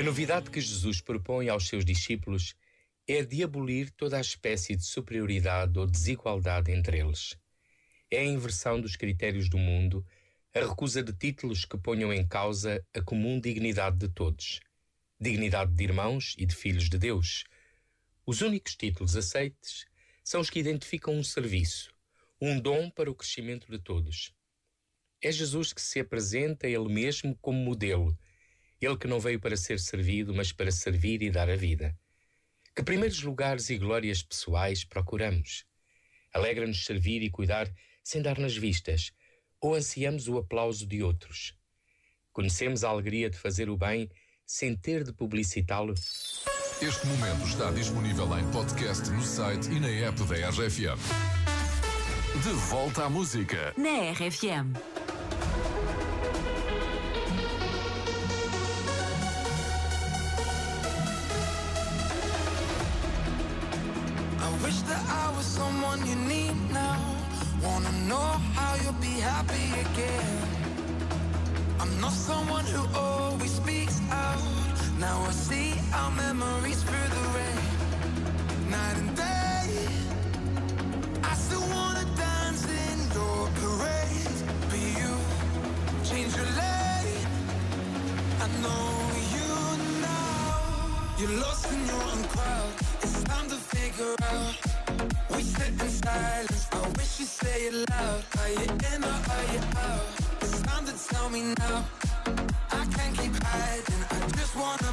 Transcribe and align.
A 0.00 0.02
novidade 0.02 0.50
que 0.50 0.62
Jesus 0.62 1.02
propõe 1.02 1.50
aos 1.50 1.68
seus 1.68 1.84
discípulos 1.84 2.54
é 3.06 3.22
de 3.22 3.44
abolir 3.44 3.90
toda 3.90 4.16
a 4.16 4.20
espécie 4.22 4.74
de 4.74 4.82
superioridade 4.82 5.78
ou 5.78 5.86
desigualdade 5.86 6.72
entre 6.72 7.00
eles. 7.00 7.36
É 8.10 8.20
a 8.20 8.24
inversão 8.24 8.80
dos 8.80 8.96
critérios 8.96 9.50
do 9.50 9.58
mundo, 9.58 10.02
a 10.54 10.60
recusa 10.60 11.02
de 11.02 11.12
títulos 11.12 11.66
que 11.66 11.76
ponham 11.76 12.10
em 12.10 12.26
causa 12.26 12.82
a 12.94 13.02
comum 13.02 13.38
dignidade 13.38 13.98
de 13.98 14.08
todos. 14.08 14.60
Dignidade 15.20 15.74
de 15.74 15.84
irmãos 15.84 16.34
e 16.38 16.46
de 16.46 16.54
filhos 16.54 16.88
de 16.88 16.96
Deus. 16.96 17.44
Os 18.24 18.40
únicos 18.40 18.76
títulos 18.76 19.14
aceites 19.16 19.84
são 20.24 20.40
os 20.40 20.48
que 20.48 20.60
identificam 20.60 21.12
um 21.12 21.22
serviço, 21.22 21.92
um 22.40 22.58
dom 22.58 22.88
para 22.88 23.10
o 23.10 23.14
crescimento 23.14 23.70
de 23.70 23.78
todos. 23.78 24.32
É 25.20 25.30
Jesus 25.30 25.74
que 25.74 25.82
se 25.82 26.00
apresenta 26.00 26.66
ele 26.66 26.88
mesmo 26.88 27.36
como 27.42 27.58
modelo, 27.58 28.18
ele 28.80 28.96
que 28.96 29.06
não 29.06 29.20
veio 29.20 29.38
para 29.38 29.56
ser 29.56 29.78
servido, 29.78 30.34
mas 30.34 30.52
para 30.52 30.70
servir 30.70 31.22
e 31.22 31.30
dar 31.30 31.50
a 31.50 31.56
vida. 31.56 31.96
Que 32.74 32.82
primeiros 32.82 33.22
lugares 33.22 33.68
e 33.68 33.76
glórias 33.76 34.22
pessoais 34.22 34.84
procuramos? 34.84 35.64
Alegra-nos 36.32 36.84
servir 36.84 37.22
e 37.22 37.30
cuidar 37.30 37.70
sem 38.02 38.22
dar 38.22 38.38
nas 38.38 38.56
vistas, 38.56 39.12
ou 39.60 39.74
ansiamos 39.74 40.28
o 40.28 40.38
aplauso 40.38 40.86
de 40.86 41.02
outros? 41.02 41.54
Conhecemos 42.32 42.84
a 42.84 42.88
alegria 42.88 43.28
de 43.28 43.36
fazer 43.36 43.68
o 43.68 43.76
bem 43.76 44.08
sem 44.46 44.76
ter 44.76 45.04
de 45.04 45.12
publicitá-lo? 45.12 45.94
Este 46.80 47.06
momento 47.06 47.46
está 47.46 47.70
disponível 47.72 48.26
em 48.38 48.50
podcast 48.50 49.10
no 49.10 49.22
site 49.22 49.70
e 49.70 49.80
na 49.80 49.88
app 49.88 50.18
da 50.24 50.48
RFM. 50.48 50.98
De 52.42 52.52
volta 52.70 53.04
à 53.04 53.10
música. 53.10 53.74
Na 53.76 54.12
RFM. 54.12 54.99
Wish 64.64 64.80
that 64.82 65.04
I 65.08 65.36
was 65.36 65.46
someone 65.46 66.00
you 66.06 66.16
need 66.16 66.54
now. 66.72 66.98
Wanna 67.62 67.92
know 68.08 68.28
how 68.56 68.74
you'll 68.82 69.00
be 69.00 69.16
happy 69.20 69.66
again. 69.84 70.38
I'm 71.80 72.00
not 72.00 72.12
someone 72.12 72.64
who 72.66 72.82
always 72.98 73.52
speaks 73.52 74.00
out. 74.10 74.42
Now 74.98 75.18
I 75.28 75.32
see 75.32 75.74
our 75.94 76.10
memories 76.12 76.82
through 76.82 77.08
the 77.16 77.24
rain. 77.36 77.62
Night 78.70 78.96
and 79.02 79.16
day. 79.16 79.68
I 81.24 81.34
still 81.34 81.66
wanna 81.76 82.04
dance 82.16 82.64
in 82.88 82.98
your 83.16 83.48
parade. 83.60 84.38
But 84.70 84.82
you 85.00 85.12
change 86.08 86.36
your 86.36 86.50
lane. 86.60 87.26
I 88.44 88.46
know 88.62 88.90
you. 89.34 89.39
You're 91.20 91.38
lost 91.38 91.70
in 91.70 91.84
your 91.84 92.02
own 92.02 92.24
crowd. 92.32 92.72
It's 93.02 93.22
time 93.24 93.46
to 93.50 93.56
figure 93.56 94.14
out. 94.32 94.56
We 95.36 95.42
sit 95.42 95.68
in 95.68 95.90
silence. 95.90 96.66
I 96.72 96.80
wish 96.96 97.20
you 97.20 97.26
say 97.26 97.64
it 97.68 97.74
loud. 97.90 98.24
Are 98.40 98.48
you 98.48 98.64
in 98.94 99.04
or 99.04 99.18
are 99.34 99.46
you 99.52 99.60
out? 99.84 100.06
It's 100.40 100.62
time 100.62 100.86
to 100.86 100.94
tell 101.08 101.28
me 101.28 101.52
now. 101.58 101.84
I 102.72 102.86
can't 102.96 103.18
keep 103.18 103.36
hiding. 103.44 104.02
I 104.10 104.28
just 104.30 104.56
wanna 104.56 104.92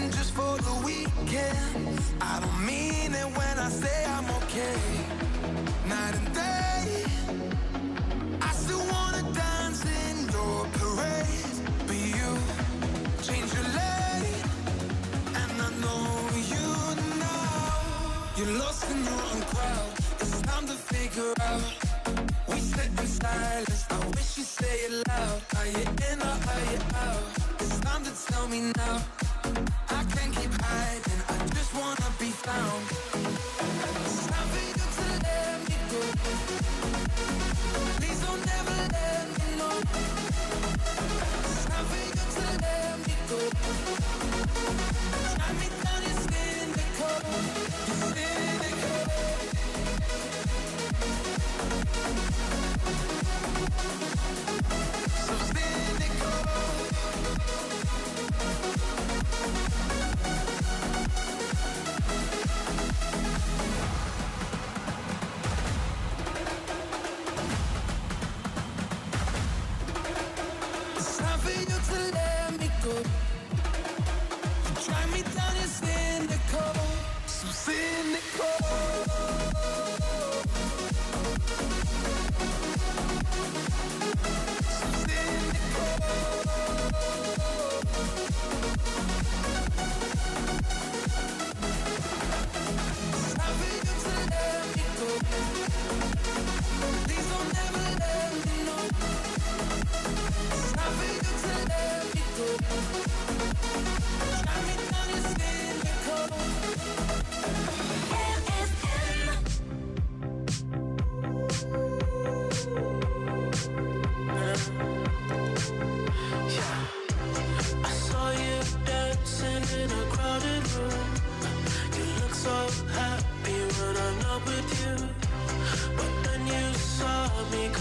living 0.00 0.16
just 0.16 0.32
for 0.34 0.56
the 0.58 0.82
weekend. 0.84 1.98
I 2.20 2.40
don't 2.40 2.66
mean 2.66 3.14
it 3.14 3.26
when 3.36 3.58
I 3.58 3.68
say 3.68 4.04
I'm 4.06 4.28
okay. 4.42 4.80
Night 5.88 6.14
and 6.14 6.34
day, 6.34 7.04
I 8.40 8.52
still 8.52 8.84
wanna 8.92 9.22
dance 9.32 9.84
in 9.84 10.28
your 10.28 10.66
parade. 10.78 11.56
But 11.86 11.96
you 11.96 12.30
change 13.22 13.52
your 13.56 13.68
lane, 13.78 14.44
and 15.40 15.52
I 15.66 15.70
know 15.82 16.04
you 16.52 16.66
now. 17.18 18.34
You're 18.36 18.58
lost 18.58 18.90
in 18.90 19.04
your 19.04 19.22
own 19.32 19.42
crowd. 19.52 19.92
It's 20.20 20.40
time 20.42 20.66
to 20.66 20.76
figure 20.92 21.32
out. 21.42 21.64
We 22.48 22.58
sit 22.60 22.90
in 23.00 23.06
silence. 23.06 23.86
I 23.90 23.98
wish 24.16 24.38
you 24.38 24.44
say 24.44 24.74
it 24.86 25.08
loud. 25.08 25.42
Are 25.56 25.66
you 25.66 25.84
in 26.10 26.18
or 26.22 26.36
are 26.52 26.64
you 26.72 26.80
out? 27.06 27.24
It's 27.60 27.80
time 27.80 28.02
to 28.04 28.12
tell 28.26 28.48
me 28.48 28.72
now. 28.76 29.19
You 72.90 74.74
drag 74.84 75.12
me 75.12 75.22
down, 75.22 75.54
you're 75.54 75.74
cynical, 75.78 76.74
so 77.26 77.46
cynical. 77.48 78.89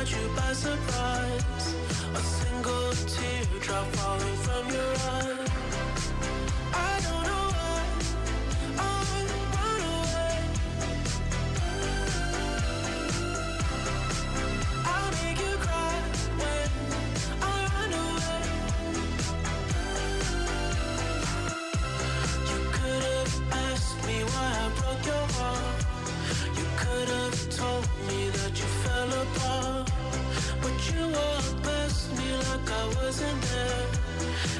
Caught 0.00 0.12
you 0.12 0.28
by 0.34 0.52
surprise. 0.52 1.74
A 2.14 2.20
single 2.20 2.92
teardrop 3.12 3.86
falling 3.96 4.36
from 4.46 4.64
your 4.72 4.94
eye. 5.14 5.46
I 6.72 7.00
don't 7.04 7.24
know 7.30 7.46
why 7.58 7.82
I 8.78 8.90
run 9.54 9.82
away. 9.96 10.38
I 14.86 15.00
make 15.18 15.40
you 15.46 15.54
cry 15.66 15.94
when 16.40 16.70
I 17.42 17.56
run 17.74 17.92
away. 18.06 18.44
You 22.50 22.60
could 22.76 23.02
have 23.12 23.34
asked 23.68 23.98
me 24.06 24.16
why 24.32 24.48
I 24.64 24.68
broke 24.80 25.04
your 25.12 25.26
heart. 25.36 25.78
You 26.58 26.66
could 26.82 27.08
have 27.08 27.38
told 27.50 27.86
me 28.08 28.19
I 32.72 32.86
wasn't 33.02 33.42
there. 33.42 34.50